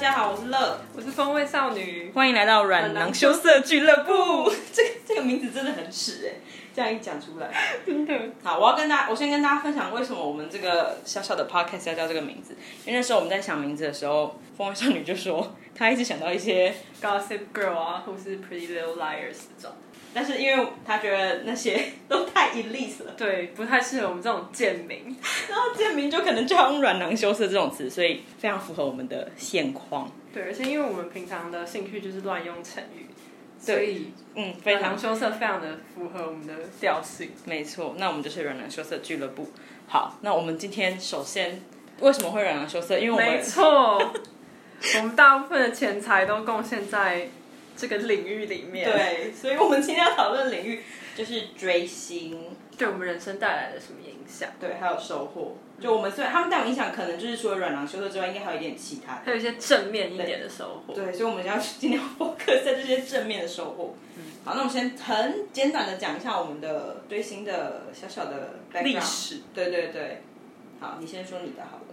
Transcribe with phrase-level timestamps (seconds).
[0.00, 4.50] 家好，我是乐，我是风味少女，欢迎来到软囊羞涩俱乐部。
[4.72, 6.40] 这个这个名字真的很屎哎，
[6.74, 7.52] 这样一讲出来，
[7.84, 8.14] 真的。
[8.42, 12.56] 好，我要跟大家，我先跟大家分享为什么我们这个小小的 podcast 要叫这个名字。
[12.86, 19.76] 因为那时候我们在想名字的时候，风味少女就说她一直想到一些 Gossip Girl 啊，或是 Pretty Little Liars 这种。
[20.12, 25.16] 但是因为他觉得那些 都太 elite 了，对，不太适合我们这种贱民。
[25.48, 30.10] 然后贱民就可能就要用软囊羞涩这种词，所以非常符合我们的现况。
[30.34, 33.06] 对，而且因为我们平常的兴趣就是乱用成语，
[33.58, 37.30] 所以嗯，软囊羞涩非常的符合我们的调性。
[37.44, 39.52] 没错，那我们就是软囊羞涩俱乐部。
[39.86, 41.62] 好，那我们今天首先
[42.00, 42.98] 为什么会软囊羞涩？
[42.98, 43.96] 因为我们没错，
[44.96, 47.28] 我们大部分的钱财都贡献在。
[47.80, 50.82] 这个领域里面，对，所以我们今天要讨论的领域
[51.16, 54.50] 就是追星，对我们人生带来了什么影响？
[54.60, 55.56] 对，还有收获。
[55.80, 60.92] 就我们虽然他们带有影响，可能就是除了软囊羞涩之外，应该还有一点其他的，还有一些正面一点的收获。
[60.92, 63.94] 对，所以我们要今天要 focus 在这些正面的收获。
[64.16, 69.38] 嗯，好，那我们先很简短的讲一下我们的追星的小小的历史。
[69.54, 70.22] 对对对，
[70.80, 71.84] 好，你先说你的好了。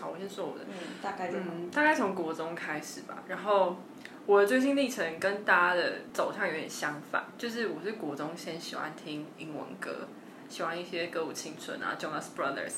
[0.00, 0.64] 好，我先说我的。
[0.66, 3.76] 嗯，大概嗯，大概从国中开始吧，然后。
[4.26, 10.06] 我的追星历程跟大家的走向有点相反，就是我是国中先喜欢听英文歌，
[10.48, 12.74] 喜欢一些歌舞青春啊，Jonas Brothers，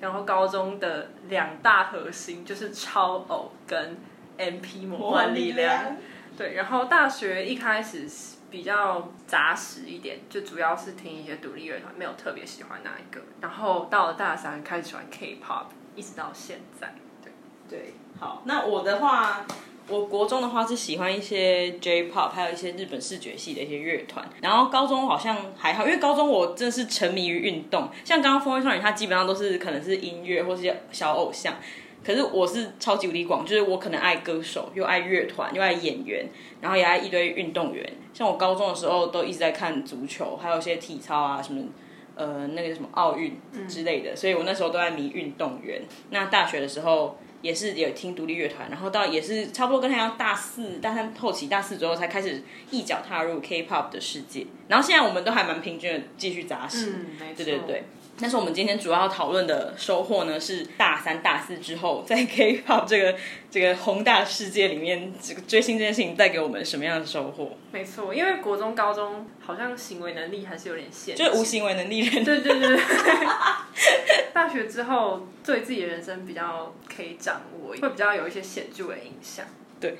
[0.00, 3.96] 然后高中的两大核心就是超偶跟
[4.36, 5.96] MP 魔幻力量，
[6.36, 8.08] 对，然后大学一开始
[8.50, 17.32] 比较杂食一点，就主要是听一些独立乐团，没有特别喜欢哪一个，然后到了大三开始喜欢 K-pop，一直到现在，对
[17.68, 19.46] 对，好，那我的话。
[19.88, 24.28] 我国中的话是喜欢一些 J-pop，还有一些日本视觉系的一些乐团。
[24.40, 27.88] 然后高中好像还好，因为高中我真的是沉迷于运动。
[28.04, 31.54] 像刚刚风味少女，她基本上都是可能是音乐或是小偶像。
[32.04, 36.26] 可是我是超级无敌广，就是我可能爱歌手，又爱乐团，又爱演员，
[36.60, 37.88] 然后也爱一堆运动员。
[38.12, 41.64] 像我高中的时候都一直在看足球，还有一些体操啊什么，
[42.16, 44.16] 呃，那个什么奥运之类的。
[44.16, 45.82] 所以我那时候都在迷运动员。
[46.10, 47.16] 那大学的时候。
[47.46, 52.42] 也是有听独立乐团，然后到也是差不多跟他一样，大四、大三后期、大四左右才开始
[52.72, 54.44] 一脚踏入 K-pop 的世界。
[54.66, 57.84] 然后现在我们都还蛮平均的继续扎实，嗯，对对对。
[58.18, 63.18] 但是我们今天主要讨论的收获呢，是大三、大四之后在 K-pop 这个
[63.50, 67.50] 这个宏大世界里面，这个追星这件事情带给我们什么样的收获？
[67.72, 72.24] 没错，因为国中、高中好像行为能力还是有点限，就是无行为能力人。
[72.24, 72.78] 对对对。
[74.32, 79.44] 大学之后，对自己的人生比较可以掌握，会比较有一些显著的影响。
[79.78, 79.98] 对，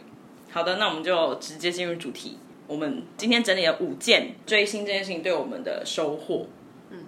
[0.51, 2.39] 好的，那我们就直接进入主题。
[2.67, 6.47] 我们今天整理了五件追星这件事情对我们的收获。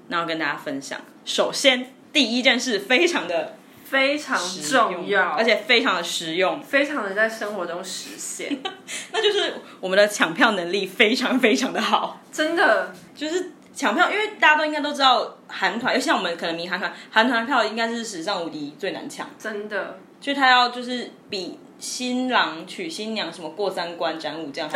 [0.08, 1.00] 嗯，那我跟大家分享。
[1.24, 4.38] 首先，第一件事非常的非常
[4.68, 8.58] 重要，而且非常的实用，非常的在生活中实现。
[9.12, 19.98] 那就是我们的抢票能力非常非常的好，真的就是抢票，因为大家都应该都知道韩团，尤其像我们可能迷韩团，韩团票应该是史上无敌最难抢，真的。
[20.20, 21.58] 就他要就是比。
[21.78, 24.68] 新郎娶新娘什么过三关斩五将，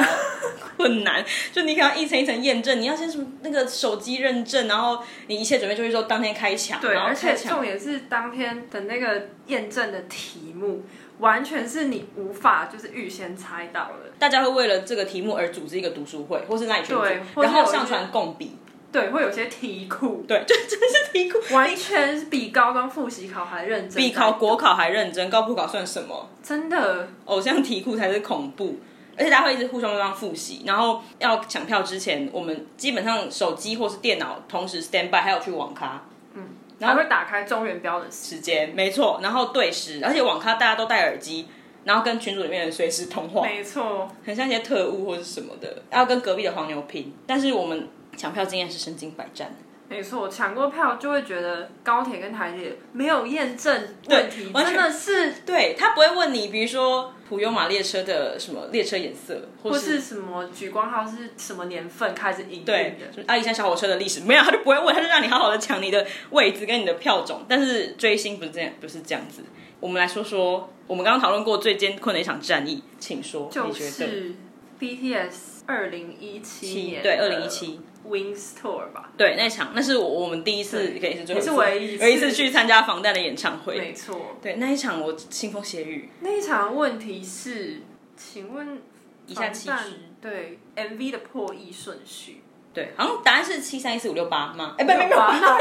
[0.77, 10.85] 困难， 就你可能一层一层验证，你要先什么那个手机认证，然后你一切准备就会说当天开抢，对，而且重点是当天的那个验证的题目，
[11.19, 14.13] 完全是你无法就是预先猜到的。
[14.19, 18.57] 大家会为了这个题目而组织一个读书会，或是那里群组，然后上传共笔。
[18.93, 26.29] 对，会有些题库，对，就真的是题库，完全是比高中复习考还认真，比考国考还认真，高普考算什么？
[26.43, 28.77] 真的，偶像题库才是恐怖，
[29.17, 36.05] 而且大家会一直互相互相复习，然后要抢票之前，我们基本上手机或是电脑同时 stand by，还有去网咖，
[36.35, 36.49] 嗯，
[36.79, 41.49] 然后会打开中原标的时间，没错，然后对时，而且网咖大家都戴耳机，
[41.85, 47.89] 然后跟群组里面的随时通话，没错，很像一些特务或者什么的，要跟隔壁的黄牛拼，但是我们。
[48.17, 49.55] 抢票经验是身经百战，
[49.89, 67.43] 没错，抢过票就会觉得高铁跟台铁没有验证问题，真的是对，他不会问你，比如说普悠玛列车的什么列车颜色，或是，或是什么莒光号是什么年份开始营运的，阿里山小火车的历史没有，他就不会问，他就让你好好的抢你的位置跟你的票种。
[67.47, 69.43] 但是追星不是这样，不是这样子。
[69.81, 74.35] 我们来说说，我们刚刚讨论过最艰困的一场战役，请说，就是
[74.81, 77.81] BTS 二零一七年，对，二零一七。
[78.09, 84.37] Wings Tour 吧，对，那场那是我我们第一次，可以是最后一次，也是唯一唯一次去参加防弹的演唱会，没错。
[84.43, 86.09] 对，那一场我腥风血雨。
[86.21, 87.83] 那一场问题是，
[88.17, 88.83] 请问
[89.27, 89.75] 以下七支
[90.21, 92.43] 对 MV 的破译顺序？
[92.75, 94.75] 对，好像答案是七三一四五六八吗？
[94.79, 95.57] 哎，没有没有，哪有八？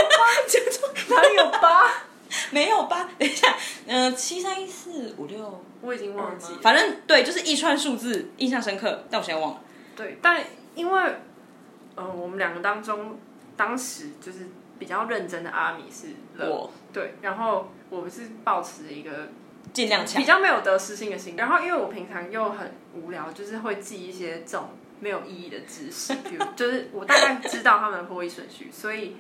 [1.16, 1.94] 哪有八？
[2.52, 3.04] 没有八？
[3.20, 3.56] 等一下，
[3.86, 6.60] 嗯、呃，七三一四五六，我已经忘记了。
[6.62, 9.62] 反正对，就是一串数字，印象深刻，但我现在忘了。
[9.96, 10.42] 对，但
[10.74, 11.16] 因为，
[11.96, 13.20] 呃，我们两个当中，
[13.56, 14.48] 当时就是
[14.80, 16.08] 比较认真的阿米是
[16.38, 19.30] 我，对，然后我们是保持一个
[19.74, 21.36] 尽量强，比较没有得失心的心。
[21.36, 29.16] 然后，因为我平常又很无聊，就是会记一些这种没有意义的知识， 比如就是我大概知道他们的破译顺序，所以。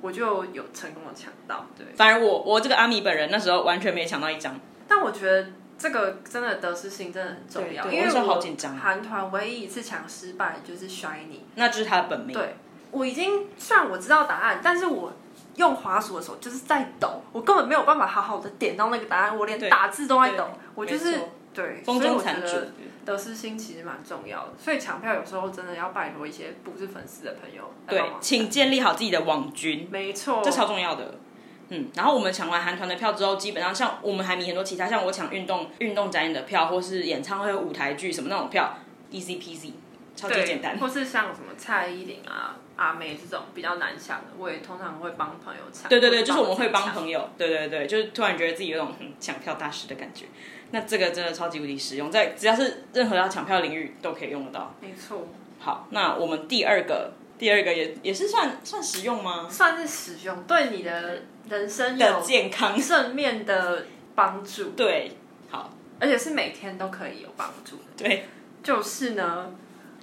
[0.00, 1.86] 我就有成功的抢到，对。
[1.96, 5.46] 反而我我这个阿米本人那时候完全没抢到一张，但我觉得
[5.78, 8.76] 这个真的得失心真的很重要，因为我好紧张。
[8.76, 12.32] 韩团唯一一次抢失败就是 Shiny，那就是他的本命。
[12.32, 12.56] 对，
[12.90, 15.12] 我已经虽然我知道答案，但是我
[15.56, 21.20] 用滑鼠的时候就是在抖，我根本没有办法好好的点到那个答案，我连打字都在抖，我就是
[21.52, 22.56] 对，风中残烛。
[23.04, 27.70] 得失心其实蛮重要的，所以抢票有时候真的要拜托一些不是粉丝的朋友。
[27.86, 31.16] 对，请建立好自己的网军，没错，这超重要的。
[31.68, 38.76] 嗯，然后我们抢完韩团的票之后，基本上像我们还迷很多其他，像我抢运动运动展演的票，或是演唱会、舞台剧什么那种票
[39.10, 39.72] ，easy peasy，
[40.14, 40.78] 超级简单。
[40.78, 45.88] 或是像什么蔡依林啊、阿妹这种比较难抢的，我也通常会帮朋友抢。
[45.88, 47.30] 对对对，就是我们会帮朋友。
[47.38, 50.26] 对对对，就是突然觉得自己有种抢票大师的感觉。
[50.70, 54.74] 那这个真的超级无敌实用，在只要是任何要抢票领域都可以用得到。
[54.80, 55.28] 没错。
[55.60, 59.48] 好，那我们第二个，第二个也也是算算实用吗？
[59.50, 64.70] 算是实用，对你的人生的健康正面的帮助。
[64.76, 65.12] 对，
[65.50, 67.82] 好，而且是每天都可以有帮助的。
[67.96, 68.26] 对，
[68.62, 69.52] 就是呢，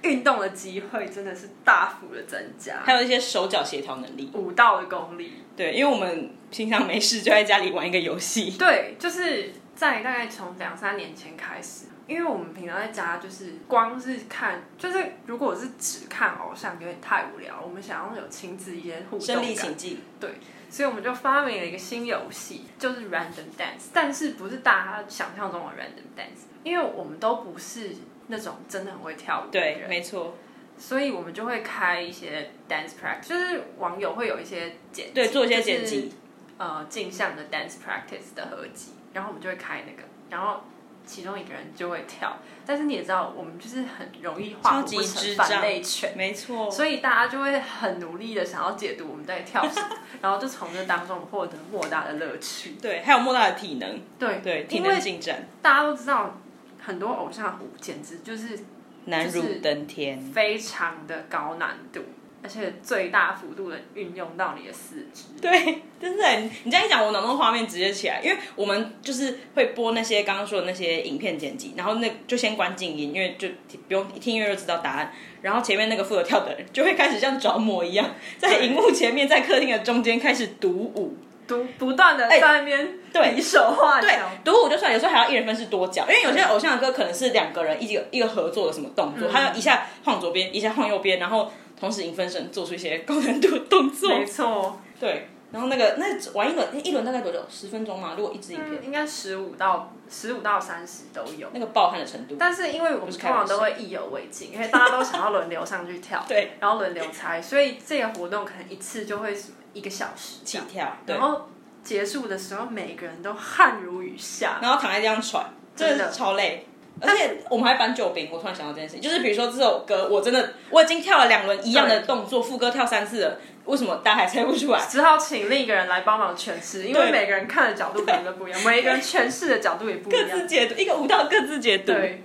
[0.02, 5.32] 运动的机会真的是大幅的增加，还有一些手脚协调能力、舞蹈的功力。
[5.56, 8.50] 对，因为我们平常没事就在家里玩一个游戏。
[8.58, 9.52] 对，就是。
[9.74, 20.30] 在大概从两三年前开始，因为我们平常在家就是光是看，就是如果是只看偶像有点太无聊，我们想要有亲子一些互动感，身临其境，对，
[20.68, 27.90] 所以我们就发明了一个新游戏，就是 Random Dance，但是不是大家想象中的 Random Dance，因为我们都不是
[28.26, 30.36] 那种真的很会跳舞的人，对，没错，
[30.76, 36.12] 所以我们就会开一些 Dance Practice，就是网友会有一些剪辑，对，做一些剪辑，就是、
[36.58, 38.92] 呃，镜像的 Dance Practice 的合集。
[39.14, 40.64] 然后我们就会开那个，然后
[41.06, 49.88] 其中一个人就会跳，但是你也知道，我们就是很容易画不成反类犬，没错，所以大家就会很努力的想要解读我们在跳什么，
[50.20, 52.76] 然后就从这当中获得莫大的乐趣。
[52.80, 55.46] 对，还有莫大的体能，对对，体能进展。
[55.60, 56.38] 大家都知道，
[56.80, 58.58] 很多偶像舞简直就是
[59.06, 62.00] 难如登天，非常的高难度。
[62.44, 66.28] 而且最大幅度的运用到你的四肢，对，真的，
[66.64, 73.46] 你这样一讲，我脑中画面直接起来，因为我们就是会播那些刚刚说的那些影片剪辑，然后那就先关静音，因为就
[73.86, 81.16] 不用一听音乐就知道答案，然后前面那个负责跳的人就会开始像着魔一样，在荧幕前面，在客厅的中间开始独舞，
[81.46, 84.08] 独不断的在那边对比手画脚，
[84.44, 91.48] 独、欸、舞就算，有时候还要一人分饰多角，因为有些偶像的歌可能是两个人一个一个合作的什么动作，他、嗯、要一下晃左边，一下晃右边，然后。
[91.82, 94.08] 同时，影分身做出一些高难度的动作。
[94.08, 95.26] 没错，对。
[95.50, 97.44] 然后那个那玩一轮，一轮大概多久？
[97.50, 98.14] 十分钟吗？
[98.16, 101.48] 如果一支影片，嗯、应该十五到十五到三十都有。
[101.52, 102.36] 那个爆汗的程度。
[102.38, 109.36] 但是因为我们通常都会意犹未尽，因为大家都想要轮流上去跳， 对，然后轮流猜，所以这个活动可能一次就会
[109.72, 110.96] 一个小时起跳。
[111.04, 111.50] 然后
[111.82, 116.64] 结束的时候，每个人都汗如雨下，然后躺在地上喘，真的超累。
[117.02, 124.80] 而且我们还搬救兵，我突然想到这件事情，就是比如说这首歌，我真的我已经跳了两轮一样的动作，副歌跳三次了，为什么大家还猜不出来？
[124.88, 132.22] 只好请另一个人来帮忙诠释，因为每个人看的角度可能都不一样，每一个人诠释的角度也不一样，各自解读一个舞蹈各自解读，对，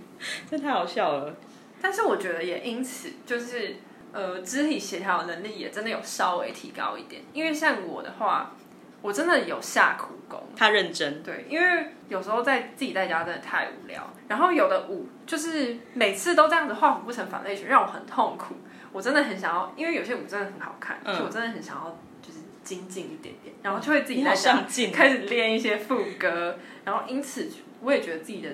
[0.50, 1.36] 这太好笑了。
[1.82, 3.78] 但是我觉得也因此，就是
[4.12, 8.56] 呃，肢体协调能力也真的有稍微提高一点，因为像我的话。
[9.02, 11.22] 我真的有下苦功，他认真。
[11.24, 18.56] 对，因为有时候在自己在家真的太无聊，然后有的舞就是每次都这样子画虎不成反类犬，让我很痛苦。
[18.92, 27.48] 我真的很想要，因为有些舞真的很好看，嗯、所以我真的很想要就是精进一点点，然后就会自己 在家开始练一些副歌，然后因此
[27.82, 28.50] 我也觉得自己的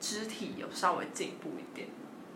[0.00, 1.86] 肢体有稍微进步一点。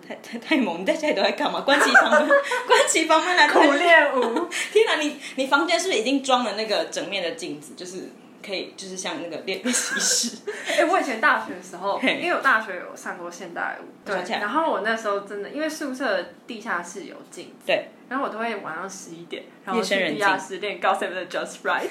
[0.07, 0.81] 太太太猛！
[0.81, 1.61] 你在家里都在干嘛？
[1.61, 2.29] 关起房门，
[2.67, 4.49] 关起房门来苦练舞。
[4.73, 7.73] 天哪，你你房间是不是已经装了那个整面的镜子？
[7.77, 8.11] 就是
[8.45, 10.37] 可以，就是像那个练习室。
[10.69, 14.17] 哎、欸，我以前大学的时候，因为我大学有上过现代舞，对。
[14.39, 17.89] 然后我那时候真的，因为宿舍地下室有镜子，对。
[18.15, 21.89] 然后我都会晚上十一点，然后去地下室练《God Save the Just Right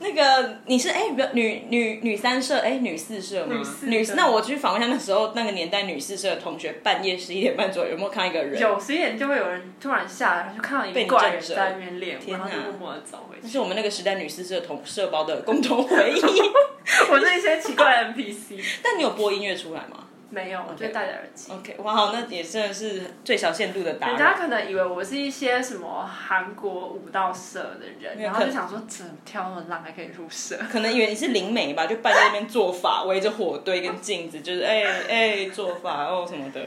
[0.00, 3.54] 那个你是哎，女女女三社哎，女四社吗？
[3.82, 4.16] 女四。
[4.16, 8.60] 那我去访问一下那时候那个年代女四社的同学，半夜十一点半左右有没有看到一个人？
[8.60, 13.42] 有，十一点就会有人突然下来，然后就看到一个怪人在那边练，天哪，然后就默默的走回去。
[13.44, 16.20] 那是我们那个时代女四社同社包的共同回忆。
[17.08, 18.60] 我那些奇怪的 NPC。
[18.82, 20.08] 但你有播音乐出来吗？
[20.30, 21.52] 没有，我就戴着耳机。
[21.52, 24.12] OK，哇，好，那也真的是最小限度的打扰。
[24.14, 30.56] 人家可能以为我是一些什么韩国舞蹈社的人，然后就想说，怎么跳那么烂还可以入社？
[30.70, 36.60] 可能以为你是灵媒吧，就伴在那边做法，围着火堆跟镜子，就是哎哎 做法哦什么的，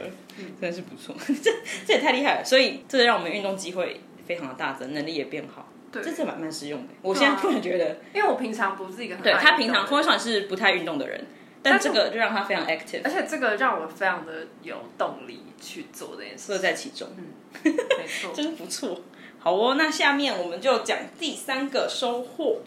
[0.60, 1.14] 真的是不错。
[1.42, 1.50] 这
[1.86, 5.68] 这也太厉害了，所以这个让我们运动机会非常的大增，能力也变好。
[5.90, 6.88] 对，这是蛮蛮实用的。
[7.02, 11.24] 我现在突然觉得，因为我平常不是一个很对他平常通常是不太运动的人。
[11.64, 17.08] 但这个就让他非常 active，而且这个让我非常的有动力去做这件事，乐在其中。
[17.16, 17.32] 嗯，
[17.64, 19.00] 没错，真不错。
[19.38, 22.58] 好哦，那下面我们就讲第三个收获。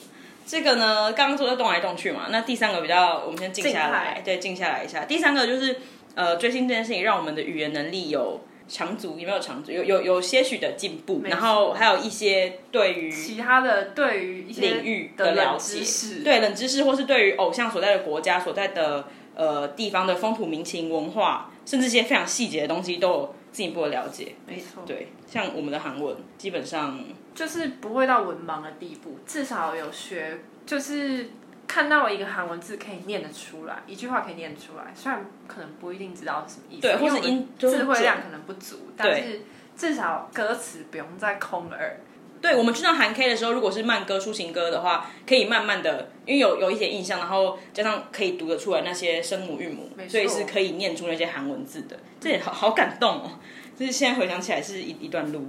[0.45, 5.05] 这个呢，刚刚说的动来动去嘛，那第三个比较，我们先静下来，对，静下来一下。
[5.05, 5.77] 第三个就是
[6.15, 8.41] 呃，追星这件事情，让我们的语言能力有。
[8.67, 9.71] 长足有没有长足？
[9.71, 15.79] 有有有些许的进步，然后还有一些对于其他的对于一些领域的了解，
[16.23, 19.05] 对冷知识，或是对于偶像所在的国家所在的
[19.35, 24.35] 呃地方的风土民情文化，甚至一些非常细节的东西都有进一步的了解。
[24.45, 26.99] 没错，对，像我们的韩文，基本上
[27.33, 31.29] 就是不会到文盲的地步，至少有学就是。
[31.67, 39.41] 看到一个韩文字可以念得出来，一句话可以念出来，虽然可能不一定知道是什么意思，对，或是音智慧量可能不足，但是
[39.75, 41.99] 至少歌词不用再空耳。
[42.39, 51.97] 对，我们去到韩 K 的时候，如果是慢歌、抒情歌的话，可以慢慢的，因为有有一些印象，然后加上可以读得出来那些声母韵母，所以是可以念出那些韩文字的。
[52.19, 53.31] 这也好好感动哦，
[53.75, 55.47] 就是现在回想起来是一一段路，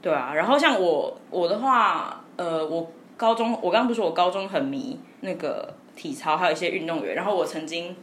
[0.00, 0.32] 对啊。
[0.34, 2.90] 然后像我我的话，呃，我。
[3.20, 7.14] 高中，我刚刚不是说我高中很迷那个体操，还有一些运动员。
[7.14, 7.94] 然后我曾经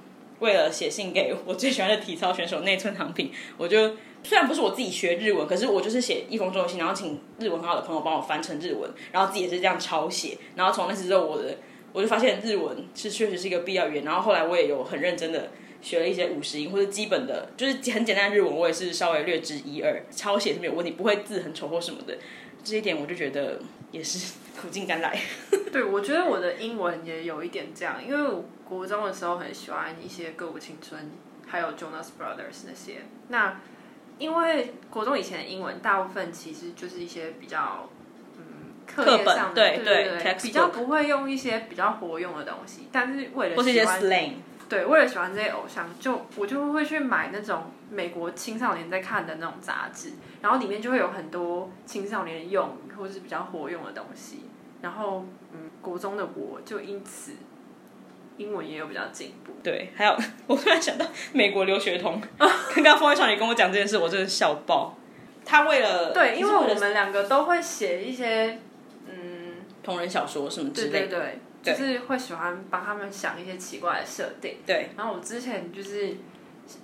[0.42, 10.38] 为了写信给我最喜欢的体操选手内村航平，我就虽然不是我自己学日文，可是我就是写一封中信，然后请日文很好的朋友帮我翻成日文，然后自己也是这样抄写。
[10.56, 11.58] 然后从那时之后，我的
[11.94, 14.04] 我就发现日文是确实是一个必要语言。
[14.04, 15.50] 然后后来我也有很认真的
[15.82, 22.16] 学了一些五十音或者基本的，就是很简单的日文，我也是稍微略知一二，抄写是没有问题，不会字很丑或什么的。
[22.72, 23.60] 这一点我就觉得
[23.92, 25.20] 也是 苦尽甘来。
[25.72, 31.12] 对，我觉得我的英文也有一点这样，因为我国中的时候很喜欢一些歌舞青春，
[31.46, 33.06] 还有 Jonas Brothers 那些。
[33.30, 33.60] 那
[34.18, 37.90] 因为国中以前的英文大部分其实就是一些比较
[38.38, 42.88] 嗯课业上的，对对对，对比较不会用一些比较活用的东西。
[42.92, 44.32] 但是为了喜欢，或是一些 slang，
[44.70, 50.14] 对，为了喜欢这些偶像，就我就会去买那种美国青少年在看的那种杂志。
[50.40, 54.42] 然后里面就会有很多青少年用或者是比较活用的东西，
[54.82, 57.32] 然后嗯，国中的我就因此
[58.38, 59.54] 英文也有比较进步。
[59.64, 64.96] 对，还有我突然想到美国留学通，刚刚风一少女跟我讲这件事，我真的笑爆。
[65.44, 68.60] 他为了对，因为我们两个都会写一些
[69.08, 71.40] 嗯同人小说什么之类对对，对
[71.74, 74.58] 就是会喜欢帮他们想一些奇怪的设定。
[74.66, 76.18] 对，然后我之前就是。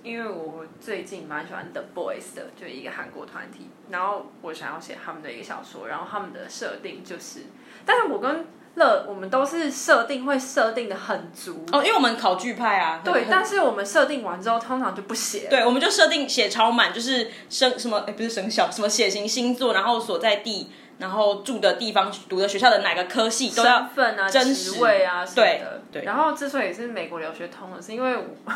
[0.02, 7.40] 因为我最近蛮喜欢 The Boys 的，就一个韩国团体，然后我想要写他们的一个小说，然后他们的设定就是，
[7.84, 20.70] 但是我跟乐我们都是设定会设定的很足哦，因为我们考剧派啊，对，但是我们设定完之后通常就不写，对，我们就设定写超满，就是生什么哎不是生肖什么血型星座，然后所在地。
[20.98, 25.82] 然后住的地方、读的学校的哪个科系都要身份啊、真职位啊什么的。
[25.90, 26.04] 对，对。
[26.04, 28.52] 然后之所以是美国留学通了，是因为我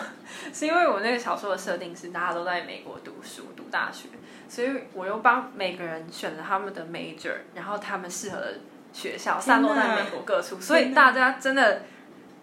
[0.53, 4.09] 是因为我那个小说的设定是大家都在美国读书、读大学，
[4.49, 8.55] 所以我又帮每个人选了他们的 major，然后他们适合的
[8.93, 11.83] 学校散落在美国各处，所以大家真的。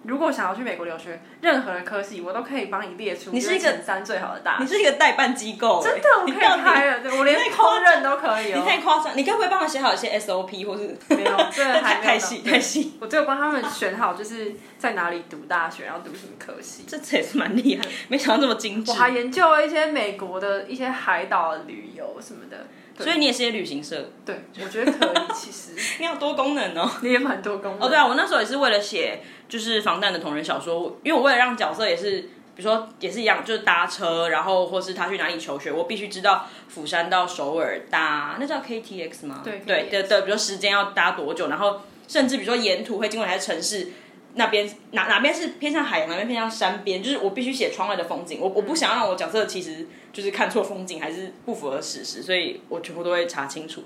[0.08, 3.32] 如果想要去美国留学，任何的科系我都可以帮你列出。
[3.32, 8.62] 你是一个前三最好的大学，你是一个代办机构，真的，我可以开了，我连烹饪都可以哦。
[8.62, 10.96] 你太夸张，你该不会帮我写好一些 SOP 或是？
[11.10, 12.94] 没有，这个还 太细太细。
[13.00, 16.84] 我只有帮他们选好，就是在哪里读大学，然后读什么科系。
[16.88, 18.92] 这这也是蛮厉害，没想到这么精致。
[18.92, 22.68] 我还研究了一些美国的一些海岛旅游什么的。
[22.98, 24.10] 所以你也是些旅行社？
[24.26, 25.34] 对，我觉得可以。
[25.34, 27.90] 其实 你要多功能哦，你也蛮多功能哦。
[27.90, 32.22] 对啊，我那时候也是为了写就是防弹的同人小说，因为我为了让角色也是，
[32.56, 39.42] 比如说也是一样，就是搭车，然后或是他去哪里求学，我必须知道釜山到首尔搭那叫 KTX 吗？
[39.44, 43.90] 对对对对，比如说时间要搭多久，然后甚至比如说沿途会经过哪些城市。
[44.36, 48.40] 那边哪哪边是偏向海洋，哪边偏向山边，就是我必须写窗外的风景。
[48.40, 53.84] 我我不想要让我角色其实就是看错风景，还是不符合史实，所以我全部都会查清楚。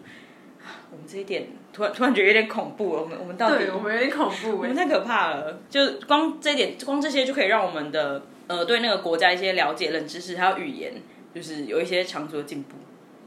[0.91, 3.01] 我们这一点突然突然觉得有点恐怖了。
[3.01, 5.61] 我们我们到底对我们有点恐怖，我们太可怕了。
[5.69, 10.93] 就光这一点，光这些就可以让我们的呃对那个国家一些了解、冷知识，还有语言，
[11.33, 12.75] 就是有一些长足的进步。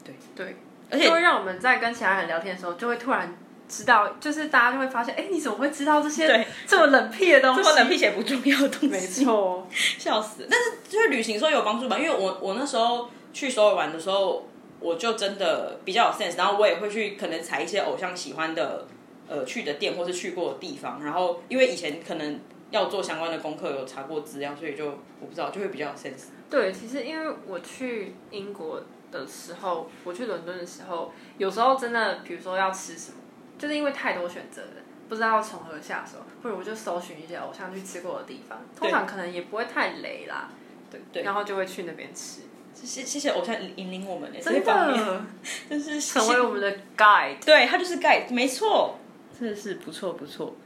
[0.05, 0.57] 对对，
[0.91, 3.37] 而且就会让我们在跟其他人聊天的时候，就会突然
[3.73, 7.63] 知道，就是大家就会发现，哎，你怎么会知道这些对这么冷僻的东西？
[7.63, 10.47] 这么冷僻且不重要的东西，没错， 笑死。
[10.51, 11.99] 但是就是旅行时候有帮助吧？
[11.99, 14.47] 因为我我那时候去首尔玩的时候。
[14.85, 18.85] 我就真的比较有 sense，然后我也会去可能踩一些偶像喜欢的
[19.29, 22.41] 呃去的店或是去过的地方，然后因为以前可能
[22.73, 24.87] 要做相关的功课，有查过资料，所以就
[25.21, 26.31] 我不知道就会比较有 sense。
[26.51, 33.19] 对，其实因为我去英国的时候，我去伦敦的时候，有时候真的比如说要吃什么，
[33.63, 40.49] 就是因为太多选择了，不知道要从何下手，不如我就搜寻一些偶像去吃过的地方，通常可能也不会太雷啦，
[40.91, 42.41] 对对，然后就会去那边吃。
[42.75, 45.25] 谢谢谢偶像引领我们，真的，
[45.71, 47.37] 就是成为我们的 guide。
[47.45, 48.99] 对，他就是 guide，没错，
[49.39, 50.57] 真的是不错不错。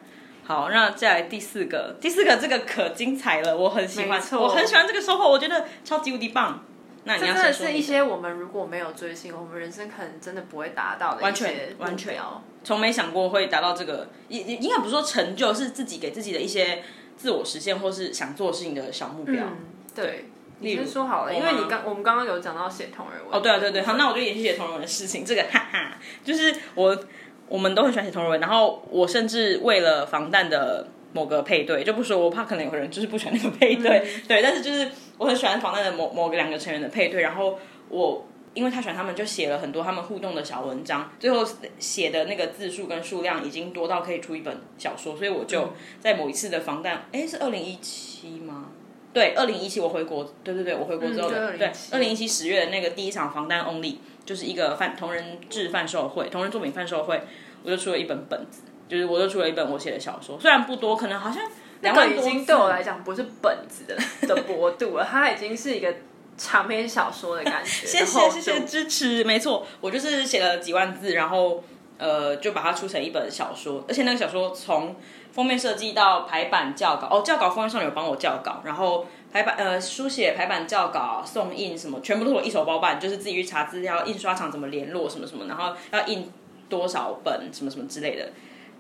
[0.45, 6.65] 好，那再来第四个，第四个这个可精彩了，我很喜欢，我很喜欢这个收获，我觉得超级无敌棒。
[7.07, 12.17] 那你要说，是一些我们如果没有追星，我们人生可能真的不会达到的完全完全
[12.63, 16.83] 从没想过会达到这个，也也应该不是说成就，是自己给自己的一些
[17.17, 19.45] 自我实现或是想做事情的小目标。
[19.47, 19.57] 嗯、
[19.95, 20.27] 对。
[20.59, 25.23] 你先说好了，因为你刚我们刚刚有讲到写同人文哦，对啊，对对，好，那我就延续写同人文的事情。
[25.23, 26.99] 这个哈哈，就是我
[27.47, 37.59] 我们都很喜欢写同人文，然后我甚至为了防弹的某个配对，就不说，我怕可能有个人就是不喜欢那个配对，嗯、对，但是就是我很喜欢防弹的某某个两个成员的配对，然后
[37.89, 41.43] 我因为他喜欢他们，就写了很多他们互动的小文章，最后
[41.79, 48.67] 写的那个字数跟数量已经多到可以出一本小说，所以我就在某一次的防弹，哎、嗯，是二零一七吗？
[49.13, 53.97] 对，二零一七我回国，对对对，我回国之后的，嗯、对，二零一七十月的那个第一场防弹 Only，
[54.27, 57.23] 就是一个贩同人制贩售会，同人作品贩售会，
[57.63, 61.43] 我就出了一本本子，就是我就出了一本我写的小说，虽然不多，可能好像
[61.81, 65.95] 两万多字，那个已经对我来讲不是本子的 的薄度了，它已经是一个
[66.37, 67.87] 长篇小说的感觉。
[67.87, 71.63] 谢谢谢谢支持，没错，我就是写了几万字，然后
[71.99, 74.97] 呃就把它出成一本小说，而且那个小说从。
[75.33, 86.33] 封面设计到排版校稿哦，校稿封面上有帮我校稿，然后排版呃书写排版校稿送印什么，全部都是我一手包办，就是自己去查资料，印刷厂怎么联络什么什么，然后要印
[86.71, 88.31] 多少本什么什么之类的，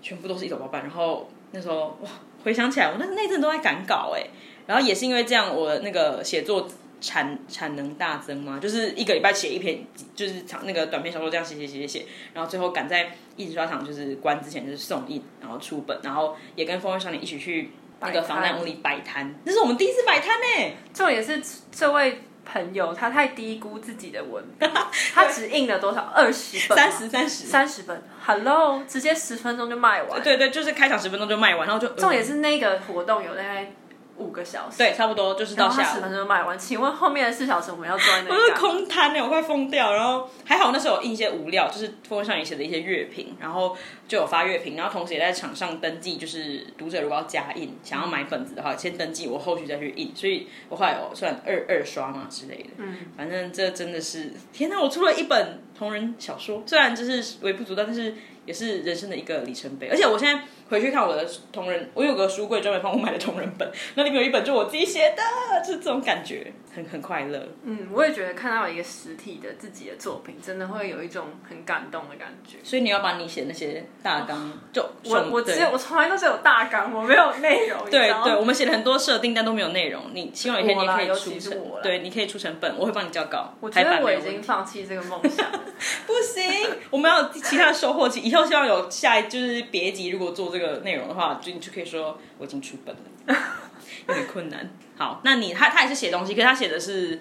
[0.07, 0.83] 全部都是一手包办。
[0.83, 2.09] 然后那时候哇，
[2.45, 4.23] 回想起来，我那那阵都在赶稿哎，
[4.66, 6.69] 然后也是因为这样，我那个写作。
[6.99, 20.75] 产产能大增嘛，就是一个礼拜写一篇，就是长那个短篇小说这样写写写写写，然后最后赶在印刷厂就是关之前就是送印，然后出本，然后也跟风味少年一起去那个防弹屋里摆摊，那是我们第一次摆摊呢。
[20.95, 21.40] 这也是
[21.71, 24.67] 这位朋友他太低估自己的文笔，
[25.13, 26.01] 他只印了多少？
[26.15, 27.45] 二十本，三十三十。
[27.47, 33.73] 三十本，Hello，直接十分钟就卖完，对对，就是开场十分钟就卖完，然后就重点是那个活动有大概。
[34.18, 36.59] 五个小时，对，差不多就是到下午十分钟卖完。
[36.59, 38.35] 请问后面的四小时我们要坐在哪里？
[38.35, 39.92] 我是空摊呢，我快疯掉。
[39.94, 43.76] 然后还好那时候有印一些物料，就是封面上也写的一些乐评，然后
[44.09, 50.12] 就有发乐评，然后同时也在场上登记，就是读者如果要加印，想要买本子的话，先登记，我后续再去印。
[50.14, 52.70] 所以我后来有算二二刷嘛之类的。
[52.79, 54.81] 嗯，反正这真的是天哪！
[54.81, 59.88] 我出了一本同人小说，虽然就是微不足道，但是也是人生的一个里程碑。
[59.88, 60.42] 而且我现在。
[60.68, 65.22] 回去看我的同人，我有个书柜专门帮我买的同人本，那里面有一本就是我自己写的，
[65.64, 67.40] 就是这种感觉，很很快乐。
[67.62, 72.59] 嗯，我也觉得看到一个实体的自己的作品，真的会有一种很感动的感觉。
[72.62, 77.88] 所以你要把你写那些大纲，哦、就我我只有我从来都是有大纲，我没有内容。
[77.90, 80.02] 对对，我们写了很多设定，但都没有内容。
[80.12, 83.55] 你希望有一天你可以出成，对，你可以出成本，我会帮你交稿。
[83.61, 85.46] 我觉得我已经放弃这个梦想，
[86.07, 88.09] 不行，我们要有其他的收获。
[88.16, 93.03] 以后希望有下一就是别集，如果做这个内容的话，就你就可以说我已经出本了，
[94.09, 94.71] 有点困难。
[94.97, 97.21] 好，那你他他也是写东西，可是他写的是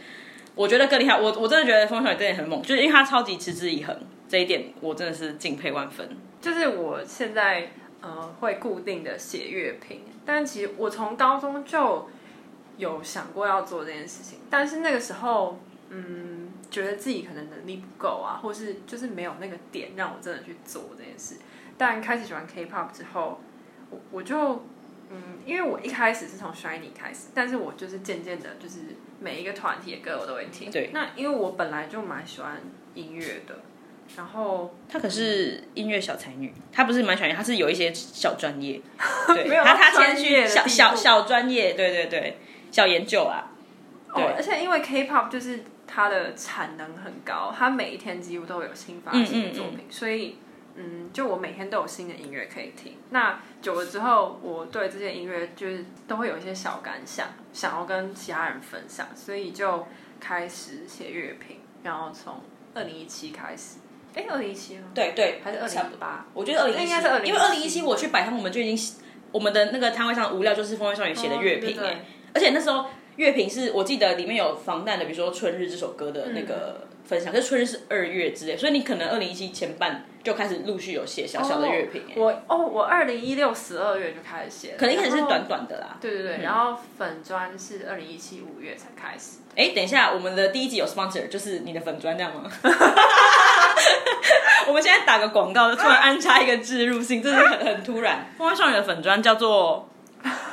[0.56, 1.20] 我觉得更厉害。
[1.20, 3.98] 我我真的觉得风小雨真的很猛，就是因为他超级持之以恒，
[4.30, 6.10] 这一点我真的是敬佩万分。
[6.42, 7.72] 就是我现在
[8.02, 12.08] 呃会固定的写乐评，但其实我从高中就
[12.78, 21.36] 有想过要做这件事情，但是那个时候嗯觉得自己可能能力不够啊，或是就是没有那个点让我真的去做这件事。
[21.78, 23.42] 但开始喜欢 K-pop 之后，
[23.90, 24.66] 我我就
[25.12, 28.80] 嗯，因为我一开始是从 SHINee 开始，但是我就是渐渐的，就是
[29.20, 30.72] 每一个团体的歌我都会听。
[30.72, 30.90] 对。
[30.94, 32.60] 那因为我本来就蛮喜欢
[32.96, 33.60] 音乐的，
[34.18, 38.82] 然后她可是音乐小才女，她不是蛮喜欢，她是有一些小专业。
[39.28, 39.48] 对。
[39.48, 42.38] 没有他他谦虚，小小小专业，对对对，
[42.72, 43.52] 小研究啊。
[44.16, 44.24] 对。
[44.24, 50.38] 哦，而且因为 K-pop 就是它的产能很高，它每一天几乎都有新发行的作品，嗯嗯嗯，所以。
[50.76, 52.98] 嗯，就我每天都有新的音乐可以听。
[53.12, 59.88] 那久了之后，我对这些音乐就是都会有一些小感想，想要跟其他人分享，所以就
[60.20, 61.60] 开始写乐评。
[61.84, 62.42] 然后从
[62.74, 63.78] 二零一七开始，
[64.16, 64.88] 哎，二零一七吗？
[64.94, 66.26] 对对，还是二零一八？
[66.34, 68.96] 我觉得二零一七，应该是二零，因为二零一七我去摆摊，我们就已经
[69.32, 71.96] 我们的那个摊位上的物料就是风味少女写的乐评，哎、哦，
[72.34, 72.86] 而且那时候
[73.18, 76.80] 乐评是我记得里面有防弹的，比如说《春日》这首歌的那个。
[76.82, 82.02] 嗯分享，可是春日是二月之类，所以你可能二零一七前半就开始陆续有写小小的乐评。
[82.16, 85.98] 我哦，我二零一六十二月就开始写，可能一开始是短短的啦。
[86.02, 89.38] 对对对，嗯、然后粉砖是二零一七五月才开始。
[89.56, 92.50] 哎，等一下，我们的第一集有 sponsor，就是你的粉砖这样吗？
[94.68, 98.26] 我们现在打个广告，突然安插一个置入性，真的很很突然。
[98.36, 99.88] 风味少女的粉砖叫做。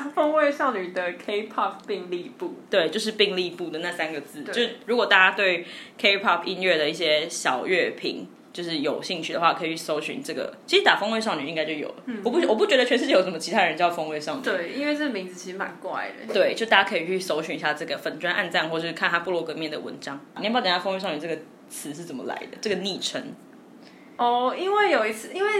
[0.14, 4.42] 风味少女的 K-pop 并立部，对，就是并立部的那三个字。
[4.44, 5.64] 就如果大家对
[5.98, 10.54] K-pop 音乐的一些小乐评就是有兴趣的话，可以去搜寻这个。
[10.66, 11.94] 其实打风味少女应该就有。
[12.04, 14.42] 嗯，我不我不觉得全世界有什么其他人叫风味少女。
[14.42, 16.34] 对，因为这名字其实蛮怪的。
[16.34, 20.20] 对，就大家可以去搜寻一下这个粉砖暗赞，或是看他部落格面的文章。
[20.38, 21.38] 你要不要等一下风味少女这个
[21.70, 22.58] 词是怎么来的？
[22.60, 23.22] 这个昵称？
[24.18, 25.50] 哦，因为有一次，因为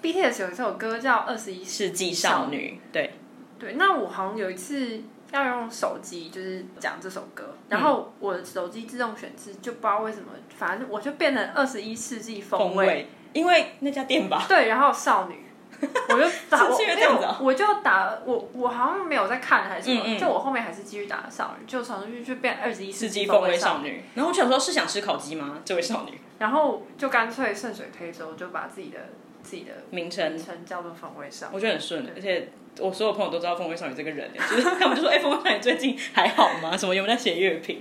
[0.00, 3.10] BTS 有一首歌叫《二十一世纪少女》，对。
[3.58, 5.00] 对，那我好像有一次
[5.32, 14.44] 要用手机，就是讲这首歌，然后我的手机自动选字就不知道为什么，反正我就变成二十一世纪风味，因为那家店吧。
[14.48, 15.44] 对，然后少女，
[15.80, 17.38] 我就打，是因为这样子啊？
[17.42, 24.04] 我就打我我好像没有在看还是什么，嗯嗯就我后面还是继续打少女，就传出去就变二十一世纪风味少女。
[24.14, 25.58] 然后我想说，是想吃烤鸡吗？
[25.64, 26.20] 这位少女。
[26.38, 28.98] 然后就干脆顺水推舟，就把自己的
[29.46, 31.54] 自己的名称称叫做风味少女。
[31.54, 32.48] 我觉得很顺，而且。
[32.78, 36.72] 我所有朋友都知道风味少女这个人， 就是他们就说：“哎、欸，风味少女最近还好吗？
[36.76, 37.80] 什么有没有在写乐评？”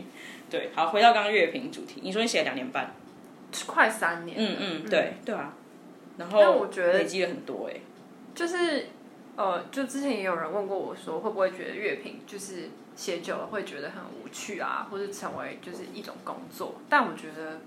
[0.49, 2.95] 对，好，回到刚刚乐评主题，你说你写了两年半，
[3.67, 4.37] 快三年。
[4.39, 5.53] 嗯嗯，对对啊。
[6.17, 7.77] 然后我觉得累积了很多哎，
[8.33, 8.87] 就是
[9.35, 16.75] 呃，就之前也有人问过我说，会不会觉得乐评就是写久了会觉得很无趣啊，或是成为就是一种工作？
[16.89, 17.59] 但我觉得。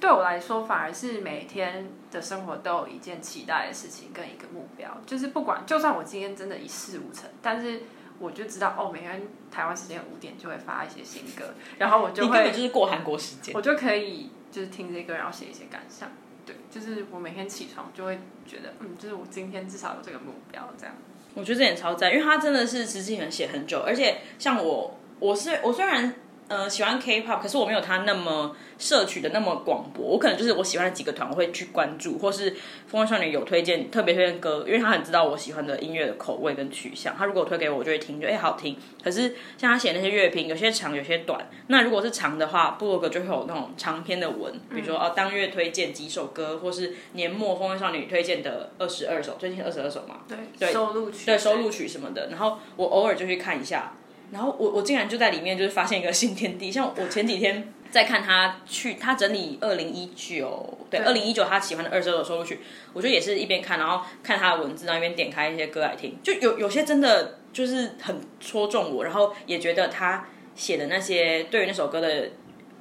[0.00, 7.82] 对我来说，反而是每天的生活都有一件期待的事情跟一个目标，就是不管就算我今天真的一事无成，但是
[8.18, 16.10] 我就知道哦，每天台湾时间五点就会发一些新歌，然后我就会，你根本就是过韩国时间，我就可以就是听这些歌，然后写一些感想。
[16.44, 20.94] 对，就是我每天起床就会觉得，嗯，就是我今天至少有这个目标，这样。
[21.34, 26.14] 我觉得这点超赞，因为他真的是实际很写很久，而且像我，我是我虽然。
[26.46, 30.04] 呃，喜欢 K-pop，可是我没有他那么摄取的那么广博。
[30.04, 32.54] 我可能就是我喜欢的几个团，我会去关注，或是
[32.86, 37.16] 风味少女有推荐特别推荐歌，因为他很知道我喜欢的音乐的口味跟取向。
[37.16, 38.76] 他如果推给我，我就会听，就哎、欸、好听。
[39.02, 41.48] 可是像他写那些乐评，有些长，有些短。
[41.68, 52.28] 那如果是长的话，部落格就会有那种长篇的文，比如说哦当月推荐几首歌，或是年末风味少女推荐的二十二首，最近二十二首嘛，对，对收录曲，对收录曲什么的。
[52.28, 53.94] 然后我偶尔就去看一下。
[54.34, 62.58] 然后我我竟然就在里面就是发现一个新天地，像我前几天在看他去他整理二零一九，对，二零一九他喜欢的二十二首收录曲，
[62.92, 72.30] 我就也是一边看，然后看他的文字，然后一边点开一些歌来听，就有有些真的就是很戳中我，然后也觉得他写的那些对于那首歌的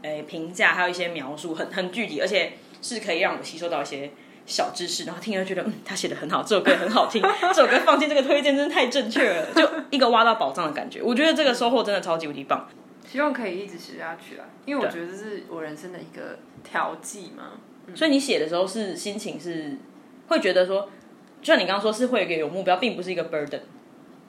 [0.01, 4.09] 诶评价，还有一些描述很很具体，而且是可以让我吸收到一些。
[4.45, 7.21] 小知识，然后听了觉得，嗯，他写的很好，这首歌也很好听，
[7.53, 11.01] 这首歌放进这个推荐真的太正确了，就一个挖到宝藏的感觉。
[11.01, 12.67] 我觉得这个收获真的超级无敌棒，
[13.08, 17.51] 希望可以一直写下去啊，因为我觉得这是我人生的一个调剂嘛。
[17.88, 19.77] 嗯、所以你写的时候是心情是
[20.27, 20.89] 会觉得说，
[21.41, 23.62] 就像你刚刚说是会有一个有目标，并不是一个 burden。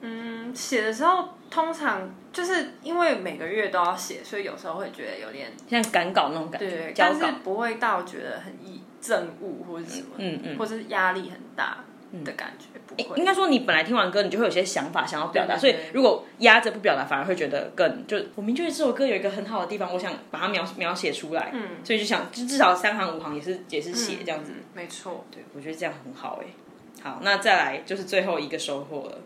[0.01, 8.81] 嗯，写的时候通常就是因为每个月都要写，所以有时候会觉得有点像赶稿那种感觉，对，但是不会到觉得很易。
[9.05, 11.83] 政务或者什么，嗯嗯，或者是压力很大
[12.23, 13.19] 的感觉，嗯、不会。
[13.19, 18.17] 应该说，你本来听完歌，你就会有些想法想要表达，所以如果压着不表达，反而会觉得更就。
[18.35, 26.47] 我明确这首歌有一个很好的地方，我想把它描描写出来，嗯，所以就想就至少三行五行也是也是写这样子，嗯、没错，对，我觉得这样很好哎。
[27.03, 29.19] 好，那再来就是最后一个收获了，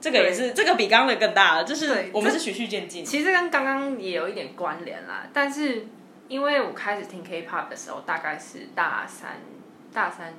[0.00, 5.86] 这个也是这个比刚刚的更大了，就是我们是循序渐进，其实跟刚刚也有一点关联啦，但是。
[6.30, 9.40] 因为我开始听 K-pop 的时候，大概是大三，
[9.92, 10.32] 大三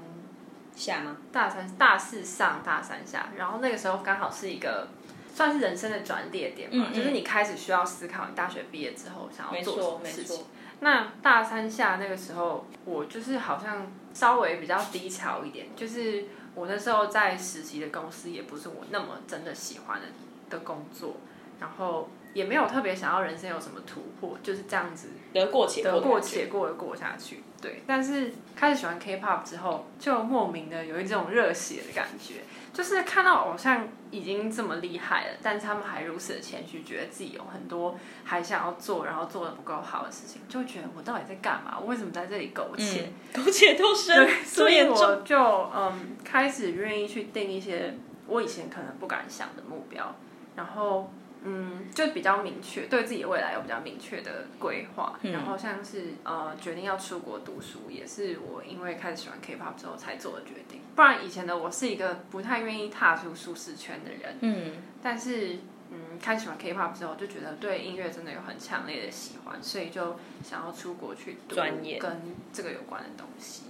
[0.73, 1.17] 下吗？
[1.33, 4.87] 大三大四上大三下，然后那个时候刚好是一个
[5.35, 10.45] 算是人生的转捩点嘛，嗯嗯，就是你开始需要思考你大学毕业之后想要做什么事情。
[10.79, 16.23] 那大三下那个时候，我就是好像稍微比较低潮一点，就是
[16.55, 20.07] 我那时候在实习的公司也不是我那么真的喜欢的
[20.49, 21.17] 的工作，
[21.59, 27.43] 然后也没有特别想要人生有什么突破，就是这样子得过且过得过且过的过下去。
[27.61, 32.41] 对，但是开始喜欢 K-pop 之后，就莫名的有一种热血的感觉，
[32.73, 41.77] 就是看到偶像已经这么厉害了，但是他们还如此的谦虚，觉得自己有很多还想要做，然后做的不够好的事情，就会觉得我到底在干嘛？
[41.79, 43.11] 我为什么在这里苟且？
[43.31, 47.93] 苟、 嗯、且偷生，所以我就嗯开始愿意去定一些
[48.25, 50.15] 我以前可能不敢想的目标，
[50.55, 51.11] 然后。
[51.43, 55.17] 嗯，就比较明确，对自己的未来有比较明确的规划。
[55.23, 60.81] 嗯、然后像是呃，决定要出国读书，也是我因为开始喜欢 K-pop 之后才做的决定。
[60.95, 64.37] 不然以前的我是一个不太愿意踏出舒适圈的人。
[64.41, 64.73] 嗯。
[65.01, 65.57] 但是
[65.89, 72.21] 嗯，开始喜欢 K-pop 之后，就觉得对音乐真的有很强烈的喜欢，所以就想要出国去读专业跟
[72.53, 73.63] 这个有关的东西。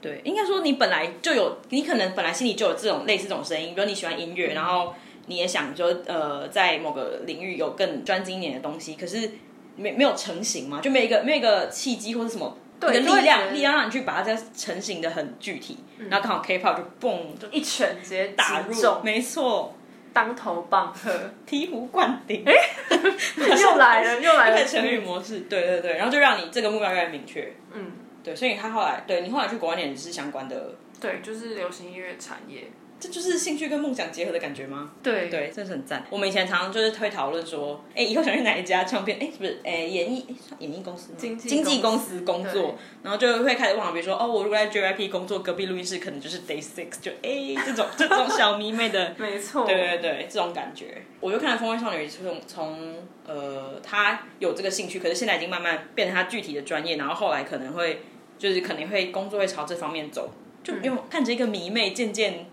[0.00, 4.92] 对，应该说你本来就有，你可能本来心里就有这种类似这种声音，比如你喜欢音乐，嗯、然后。
[5.26, 9.30] 你也想说，呃，在某个领域有更专精一点的东西，可是
[9.76, 10.80] 没没有成型嘛？
[10.82, 15.78] 就没一个没有一个契机或者什么的力量，力量让你去把它再成型的很具体。
[15.98, 19.74] 嗯、然后刚好 K-pop 就嘣，就一拳直接打入，没错，
[20.12, 21.10] 当头棒喝，
[21.48, 22.44] 醍醐灌顶。
[22.44, 22.52] 哎，
[23.60, 27.52] 又来了，又来了，成语模式，对对对，然后就让你这个目标越来越明确。
[27.72, 27.92] 嗯，
[28.24, 32.64] 对，所以他后来，对你后来去国外念也是相关的，对，就是流行音乐产业。
[33.02, 34.92] 这就是兴趣跟梦想结合的感觉吗？
[35.02, 36.06] 对对，真是很赞。
[36.08, 39.18] 我们以前常常就是会讨论说，哎，以后想去哪一家唱片？
[39.20, 39.58] 哎，是不是？
[39.64, 40.24] 哎，演艺
[40.60, 51.02] 演艺公司经纪经纪公司工作，然后就会开始忘了，比如说，哦，我如果在 JYP 工作，隔壁录音室可能就是 Day Six，就哎，这种 这种小迷妹的，没错，对对对，这种感觉。
[51.18, 52.94] 我就看了《风味少女》，从从
[53.26, 58.02] 呃，她有这个兴趣，可是现在已经慢慢变成她具体的专业，然后后来可能会
[58.38, 60.30] 就是可能会工作会朝这方面走，
[60.62, 62.46] 就因为看着一个迷妹渐渐。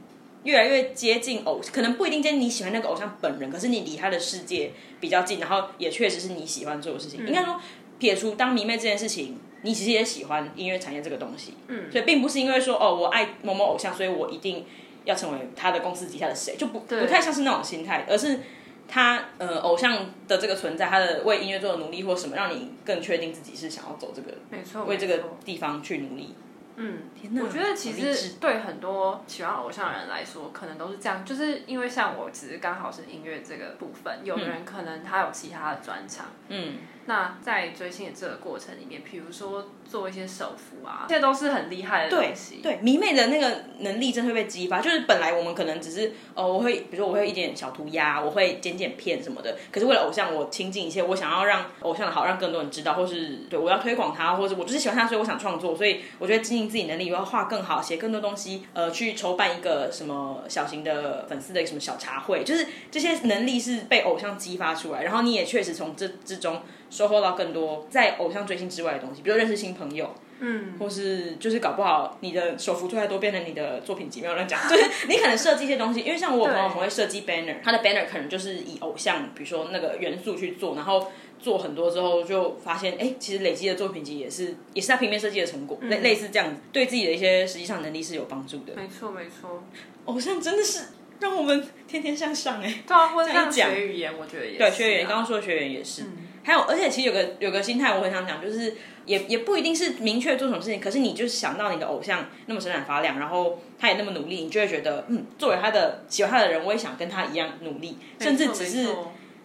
[0.44, 7.26] 越来越接近偶，可能不一定接近你喜欢那个偶像本人，可是你离他的世界比较近，然后也确实是你喜欢做的事情。
[7.26, 7.60] 嗯、应该说，
[7.98, 11.56] 撇除当迷妹这件事情，你其实也喜欢音乐产业这个东西。
[11.68, 14.66] 嗯，所以并不是因为说哦，我爱某某偶像，所以我一定
[15.04, 18.40] 要成为他的公司底下的谁，就不不太像是那种心态，而是
[18.88, 26.34] 他呃偶像的这个存在，他的为音乐做的努力或什么，让你更确定自己是想要走这个，没错，为这个地方去努力。
[26.82, 27.00] 嗯，
[27.44, 36.78] 我觉得其实对很多喜欢偶像的人来说，可能都是这样，就是因为像我，只是刚好是音乐这个部分，有的人可能他有其他的专长，嗯。
[37.10, 42.58] 那在追星的这个过程里面，比如说做一些手幅啊，这些都是很厉害的东西。
[42.62, 44.80] 对，对，迷妹的那个能力真的会被激发。
[44.80, 49.58] 就是本来我们可能只是哦，我会比如说我会一点小涂鸦，我会剪剪片什么的。
[49.72, 55.76] 可是为了偶像，我亲近一些，我想要让偶像的好，让更多人知道，或是对我要推广他，或者我就是喜欢他，所以我想创作。
[55.76, 66.62] 所以我觉得经营自己能力，我要画更好，写更多东西，呃，去筹办一个什么小型的粉丝的什么小茶会，就是这些能力是被偶像激发出来，然后你也确实从这之中。
[66.90, 88.74] 收获到更多在偶像追星之外的东西，比如认识新朋友，嗯，或是就是搞不好你的手幅做太多变成你的作品集，没有乱讲，就是 你可能设计一些东西，因为像我朋友很会设计 banner，他的 banner 可能就是以偶像，比如说那个元素去做，然后做很多之后就发现，哎，其实累积的作品集也是也是他平面设计的成果，类、嗯、类似这样子，对自己的一些实际上能力是有帮助的。
[88.76, 89.64] 没错没错，
[90.06, 90.86] 偶像真的是
[91.20, 96.04] 让我们天天向上哎，对啊，或者像学语言，我觉得也对学语言，刚刚说的学语言也是。
[96.04, 96.08] 嗯
[96.50, 98.74] 还有，而且其实有个有个心态，我很想讲，就是
[99.06, 108.88] 也也不一定是明确做什么事情，可是你就是想到你的偶像那么闪闪发亮，然后他也那么努力，你就会觉得，嗯，作为他的喜欢他的人，我也想跟他一样努力，甚至只是。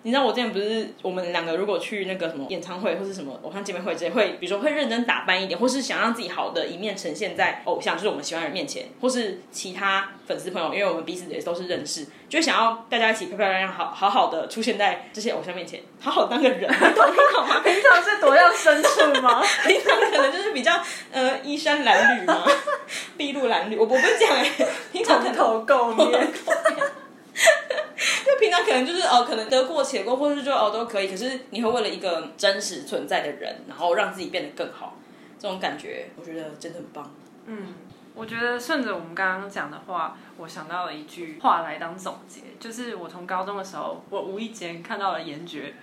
[0.07, 17.61] 你知道我之前不是我们两个如果去那个什么演唱会或是什么偶像见面会之类，会比如说会认真打扮一点，或是想让自己好的一面呈现在偶像，就是我们喜欢的人面前，或是其他粉丝朋友，因为我们彼此也都是认识，就想要大家一起漂漂亮亮，好好好的出现在这些偶像面前，好好当个人，懂懂吗？
[17.64, 19.43] 平常是多样深处吗？
[19.67, 20.79] 平常可能就是比较
[21.12, 22.45] 呃衣衫褴褛嘛，
[23.17, 24.51] 筚路蓝缕，我我不会讲哎，
[24.93, 26.29] 平常蓬头垢面。
[28.35, 31.09] 就平常可能就是哦，可能得过且过，或者是就哦都可以。
[31.09, 34.97] 可是你会为了一个真实存在的人，然后让自己变得更好，
[35.38, 37.14] 这种感觉我觉得真的很棒。
[37.47, 37.75] 嗯，
[38.14, 45.75] 我觉得顺着我们刚刚讲的话，我想到了一句话来当总结，就是我从高中的时候，我无意间看到了严爵，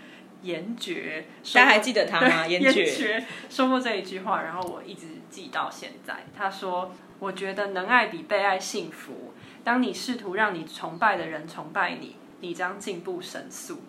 [0.42, 2.46] 严爵，大家还记得他吗？
[2.48, 6.26] 严爵说过这一句话，然后我一直记到现在。
[6.38, 9.34] 他说：“我觉得能爱比被爱幸福。”
[9.64, 13.80] 当你试图让你崇拜的人崇拜你，你将进步神速。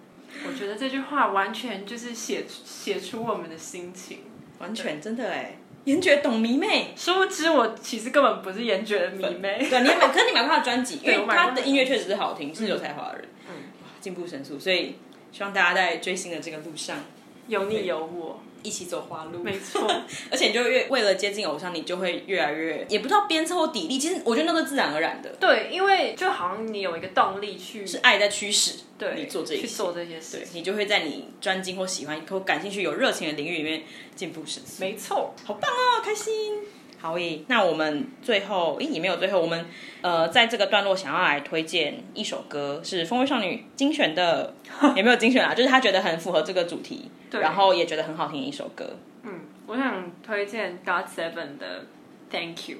[0.46, 4.20] 我觉得这句话完全就是写写出我们的心情，
[4.60, 5.58] 完全真的哎。
[5.84, 9.58] 严爵懂迷妹，殊不知我其实根本不是严爵的迷妹。
[9.68, 13.28] 对，你买，可是你买过他的专辑， 因为他的音乐确实是好听，是有才华的人。
[13.48, 13.54] 嗯，
[14.00, 14.94] 进步神速，所以
[15.32, 16.98] 希望大家在追星的这个路上
[17.46, 18.40] 有你有我。
[18.64, 19.90] 一起走花路，没错。
[20.30, 24.00] 而且你就越为了接近偶像，你就会越来越也不知道鞭策或砥砺。
[24.00, 25.28] 其实我觉得那个自然而然的。
[25.40, 33.82] 对，因为就好像你有一个动力去，是爱在驱使对你做这些去做这些事对，你就会在你专精或喜欢或感兴趣、有热情的领域里面
[34.14, 34.80] 进步神速。
[34.80, 36.61] 没错，好棒哦，开心。
[37.02, 39.66] 好诶，那我们最后，诶，也没有最后，我们
[40.02, 44.54] 呃，在这个段落想要来推荐一首歌，是风味少女精选的，
[44.94, 48.88] 也没有精选啦，就是他觉得很符合这个主题，对，然后也觉得很好听的一首歌。
[49.24, 51.86] 嗯，我想推荐 GOT7 的
[52.30, 52.78] Thank You，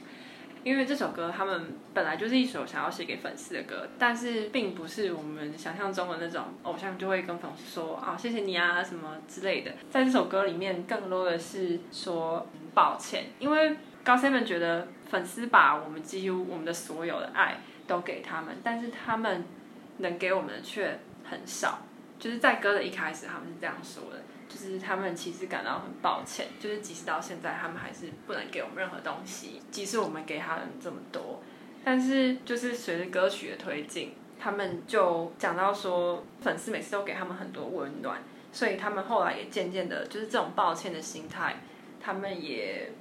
[0.62, 13.76] 因为这首歌他们本来就是一首想要写给粉丝的歌，但是并不是我们想象中的那种偶像就会跟粉丝说啊谢谢你啊什么之类的，在这首歌里面更多的是说抱歉，因为。
[14.04, 19.44] GOT7 觉得粉丝把我们几乎我们的所有的爱都给他们，但是他们
[19.98, 21.78] 能给我们的却很少。
[22.18, 31.42] 就是在歌的一开始，他们是这样说的，就是他们其实感到很抱歉，就是即使到现在，他们还是不能给我们任何东西，即使我们给他们这么多。
[31.84, 41.56] 但是就是随着歌曲的推进，他们就讲到说，粉丝每次都给他们很多温暖，所以他们后来也渐渐的，就是这种抱歉的心态，
[42.00, 42.92] 他们也。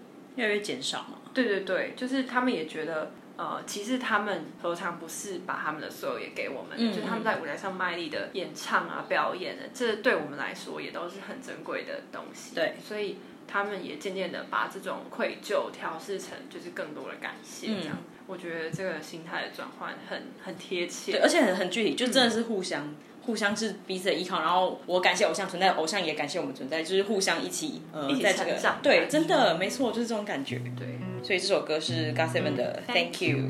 [0.41, 1.19] 越来越减少嘛？
[1.33, 6.71] 对对对，就是他们也觉得，呃，其实他们何尝不是把他们的所有也给我们？
[6.75, 12.55] 嗯，就是他们在舞台上卖力的演唱啊、表演的，这对我们来说也都是很珍贵的东西。
[12.55, 17.67] 对，所以他们也渐渐的把这种愧疚调试成就是更多的感谢。
[17.67, 22.93] 这样，嗯，我觉得这个心态的转换很很贴切，对，而且很很具体，就真的是互相。
[23.25, 30.61] 互相是彼此的依靠然后我感谢偶像存在偶像也感谢我们存在就是互相一起呃一起在这个上对真的没错就是这种感觉。
[30.77, 33.49] 对所以这首歌是 gasavin 的 thank you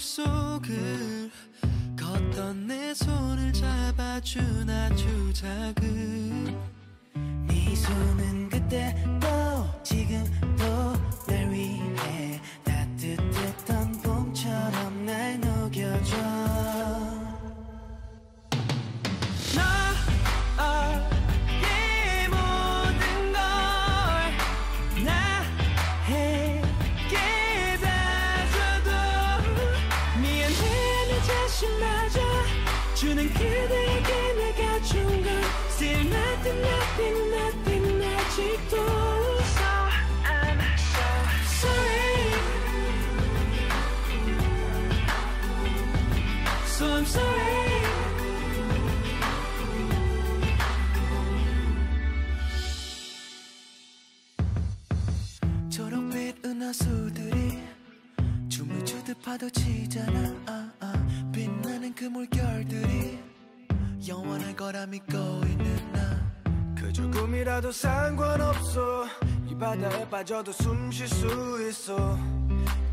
[0.00, 1.30] 속을
[1.94, 6.58] 걷던 내 손을 잡아준 아주 작은
[7.46, 10.64] 네 손은 그때 또 지금도
[11.28, 12.40] 날 위해
[31.60, 32.20] 것이 맞아
[32.94, 35.26] 주는 그대에게 내가 준건
[35.68, 38.76] Still nothing nothing nothing 아직도
[39.44, 39.64] So
[40.24, 41.04] I'm so
[41.60, 42.00] sorry
[46.66, 47.50] So I'm sorry
[55.68, 57.58] 초록빛 은하수들이
[58.48, 60.89] 춤을 추듯 파도 치잖아 아, 아.
[62.00, 63.18] 그 물결들이
[64.08, 66.00] 영원할 거라 믿고 있는 나
[66.74, 69.04] 그 조금이라도 상관없어.
[69.46, 72.18] 이 바다에 빠져도 숨 쉴 수 있어.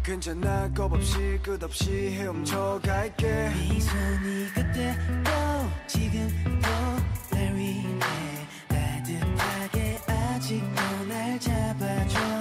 [0.04, 3.28] 괜찮아 겁없이 끝없이 헤엄쳐 갈게.
[3.28, 6.68] 네 손이 그때 또 지금도
[7.32, 7.84] 날 위해
[8.68, 12.37] 따뜻하게 아직도 날 잡아줘.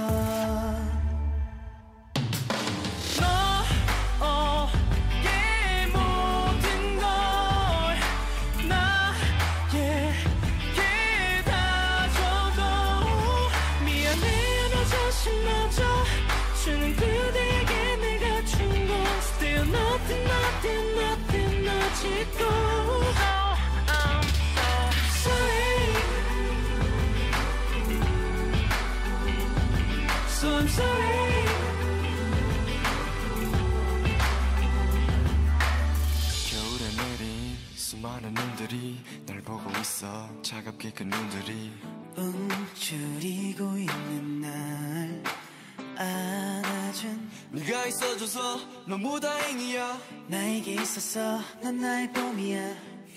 [48.88, 49.98] 너무 다행이야.
[50.28, 52.76] 나에게 있어서 난 나의 봄이야.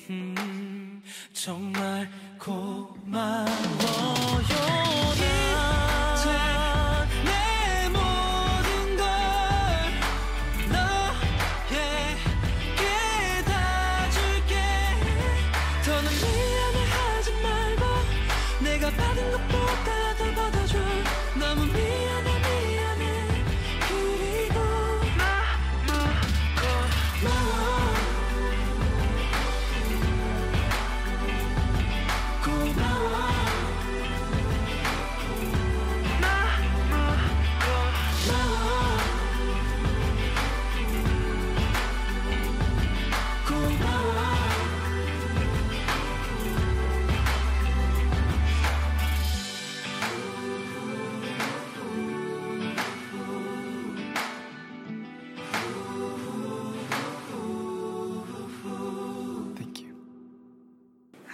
[0.10, 1.89] 음, 정말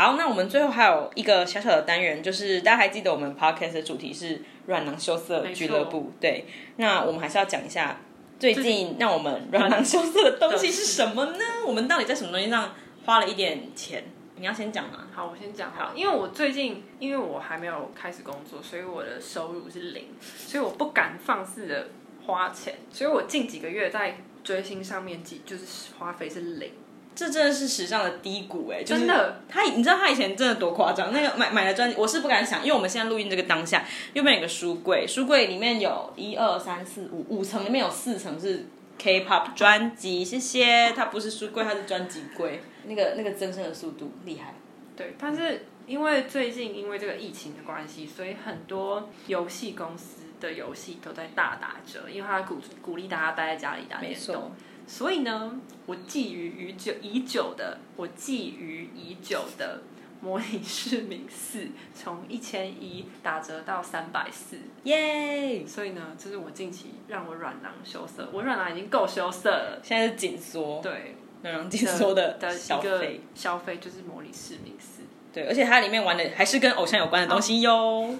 [0.05, 6.45] 好，那我们最后还有一个小小的单元，就是大家还记得我们 podcast 的主题是软囊羞涩俱乐部，对，
[6.75, 7.97] 那我们还是要讲一下
[8.37, 11.39] 最近让我们软囊羞涩的东西是什么呢？
[11.65, 14.03] 我们到底在什么东西上花了一点钱？
[14.35, 15.07] 你要先讲吗？
[15.11, 15.71] 好，我先讲。
[15.71, 21.87] 好，因为我最近因为我还没有开始工作，所以我的收入是零，所以我不敢放肆的
[22.27, 26.71] 花钱，所以我近几个月在追星上面，几就是花费是零。
[27.15, 28.83] 这真的是史上的低谷哎、欸！
[28.83, 31.13] 真的，他你知道他以前真的多夸张？
[31.13, 38.65] 那个买买的专辑，我是不敢想，因为我们现在录音这个当下，右边有个书柜，书柜里面有一二三四五五层，里面有四层是
[38.97, 40.91] K-pop 专辑，谢谢。
[40.91, 42.61] 它不是书柜，它是专辑柜。
[42.85, 44.53] 那个那个增生的速度厉害。
[44.97, 54.51] 对，但是因为最近因为这个疫情的关系，所以很多游戏公司的游戏都在大打折，因为他鼓鼓励大家待在家里打电动。
[54.87, 59.81] 所以呢，我觊觎已久已久的，我觊觎已久的
[60.23, 61.59] 《模拟市民四》
[61.93, 65.65] 从一千一打折到三百四，耶！
[65.65, 75.01] 所以呢，这是我近期让我软囊羞涩，我软囊已经够羞涩了，现在是紧缩，对，软囊紧缩的的消费，消费就是《模拟市民四》，
[75.33, 78.15] 对，而且它里面玩的还是跟偶像有关的东西哟。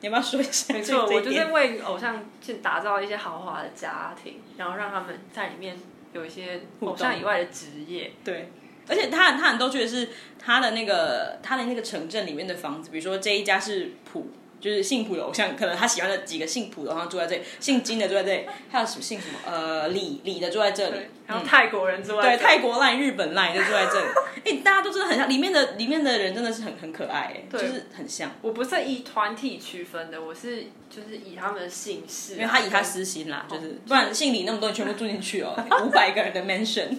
[0.00, 0.74] 你要不要说一下？
[0.74, 5.78] 没错，我就是为偶像去打造一些豪华的家庭，然后让他们在里面。
[6.12, 8.50] 有一些偶像以外的职业，对，
[8.88, 14.30] 而且他他很逗趣的是，他的那个他的那个城镇里面的房子，比如说这一家是普。
[14.60, 20.96] 就是姓朴的偶像，可能他喜欢的几个姓朴的，然后住在这里；姓金的住在这里，还有什么姓什么呃李李的住在这里，
[21.28, 24.06] 然后泰国人住在这里，对，泰国赖、日本赖就住在这里。
[24.38, 28.30] 哎、欸，大家都真的很像，里面的里面的人真的是很很可爱，哎，就是很像。
[28.40, 35.54] 我不是以团体区分的，我是就是以他们的姓氏，因为他以他私心啦，就是、哦、不然姓李那么多人全部住进去哦，
[35.84, 36.96] 五百个人的 mansion。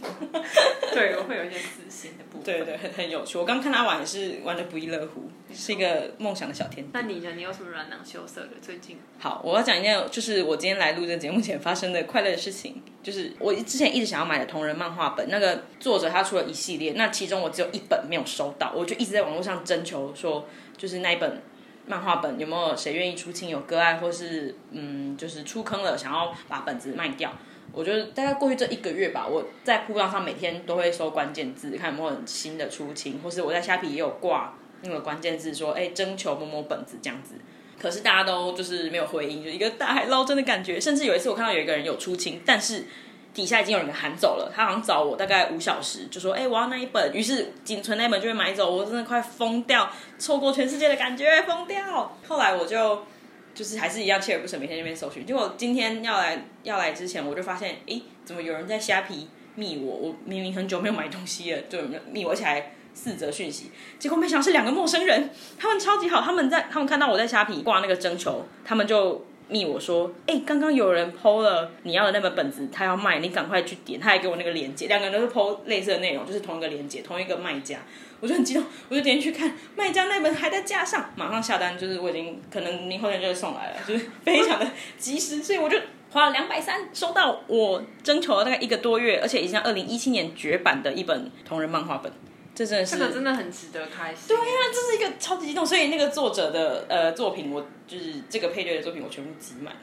[0.94, 2.44] 对，我会有一些私心的部分。
[2.44, 3.40] 对对，很很有趣。
[3.40, 6.92] 我刚看他玩也是玩的不亦乐乎，是一个梦想的小天地。
[6.94, 7.32] 那你呢？
[7.36, 8.50] 你有什么软囊羞涩的？
[8.62, 9.00] 最近？
[9.18, 12.84] 好，我要讲一件，就是我今天来录这个节目前发生的快乐的事情。
[13.02, 20.46] 就是我之前一直想要买的同人漫画本，那个作者他出了一系列，那其中我只有一本没有收到，我就一直在网络上征求说，
[20.78, 21.42] 就是那一本
[21.88, 27.32] 漫画本有没有谁愿意出清，有割爱，或是嗯，就是出坑了，想要把本子卖掉。
[27.72, 37.36] 我觉得大概过去这一个月吧，我在铺浪上每天都会搜关键字，看有没有新的出清，或是我在虾皮也有挂那个关键字说，哎，征求某某本子这样子。
[37.80, 40.80] 可是大家都就是没有回应，就一个大海捞针的感觉。
[40.80, 42.86] 甚至有一次我看到有一个人有出清，但是
[43.34, 48.70] 底下已经有人给喊走了，他好像找我大概五小时，就说，哎，我要那一本，于是仅存那一本就会买走。
[48.70, 52.18] 我真的快疯掉，错过全世界的感觉，疯掉。
[52.28, 53.04] 后来我就。
[53.52, 55.26] 就是还是一样锲而不舍，每天那边搜寻。
[55.26, 59.94] 结果今天要来要来之前，我就发现，诶，怎么有人在虾皮密我？
[59.94, 63.72] 我明明很久没有买东西了，就密我起来四则讯息。
[63.98, 74.00] 结果没想到是两个陌生人，他们超级好，他们在他们看到我在虾皮挂那个征求，他们就密我说，哎，刚刚有人 PO 了你要的那本本子，他要卖，你赶快去点。
[74.00, 77.78] 他还给我那个链接，两个人都是 PO 类似的内容，就是同一个链接，同一个卖家。
[78.22, 85.80] 我就很激动，我就点进去看，卖家那本还在架上，马上下单，就是我已经可能明后天就会送来了，就是非常的及时， 所以我就
[86.12, 92.12] 花了两百三收到我征求了大概一个多月，而且已经二零一七年绝版的一本同人漫画本，
[92.60, 94.28] 这真的是，这个真的很值得开心。
[94.28, 99.80] 对呀、啊，这是一个超级激动，所以那个作者的呃作品，我就是这个配对的作品，我全部集满了，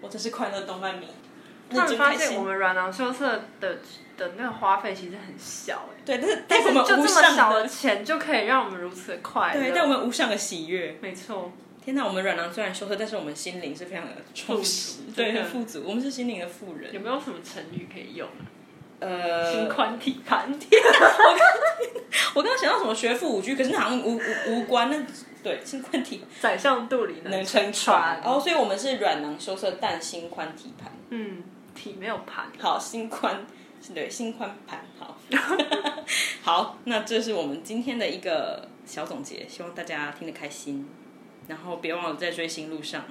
[0.00, 1.06] 我真是快乐动漫迷。
[1.68, 3.80] 突然发现我们软囊羞涩的
[4.16, 11.52] 的那个花费其实很小哎，对，但是但是就这么少的钱就可以让我们如此快乐，对，但我们无上的喜悦，没错。
[11.84, 15.82] 天哪，我们软囊虽然羞涩，但是我们心灵是非常的充实，对，很富足。
[15.86, 16.90] 我们是心灵的富人。
[16.94, 18.26] 有没有什么成语可以用？
[19.00, 20.52] 呃，心宽体盘。
[20.58, 20.88] 天哪，
[22.34, 24.90] 我刚我刚刚想到什么学富五居，可是那好像无无无关。
[24.90, 24.96] 那
[25.42, 28.20] 对，心宽体宰相肚里能撑船。
[28.24, 30.92] 哦，所以我们是软囊羞涩，但心宽体盘。
[31.10, 31.42] 嗯。
[31.74, 33.46] 体没有盘，好，心宽，
[33.94, 35.16] 对，心宽盘，好，
[36.42, 40.88] 好，那这是我们今天的一个小总结，希望大家听得开心，
[41.46, 43.04] 然后别忘了在追星路上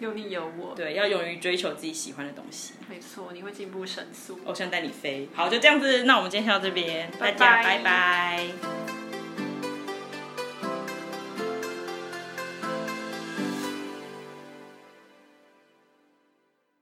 [0.00, 7.62] 有你有我，对，要勇于追求自己喜欢的东西，没错，你会进步神速，偶像带你飞，好，就这样子，那我们今天先到这边，大家拜拜。
[7.62, 8.99] 拜拜。